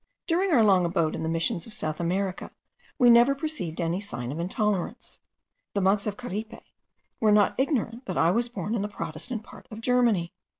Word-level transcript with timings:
During 0.25 0.49
our 0.51 0.63
long 0.63 0.83
abode 0.83 1.13
in 1.13 1.21
the 1.21 1.29
Missions 1.29 1.67
of 1.67 1.75
South 1.75 1.99
America 1.99 2.49
we 2.97 3.11
never 3.11 3.35
perceived 3.35 3.79
any 3.79 4.01
sign 4.01 4.31
of 4.31 4.39
intolerance. 4.39 5.19
The 5.75 5.81
monks 5.81 6.07
of 6.07 6.17
Caripe 6.17 6.63
were 7.19 7.31
not 7.31 7.53
ignorant 7.59 8.05
that 8.07 8.17
I 8.17 8.31
was 8.31 8.49
born 8.49 8.73
in 8.73 8.81
the 8.81 8.87
protestant 8.87 9.43
part 9.43 9.67
of 9.69 9.79
Germany. 9.79 10.33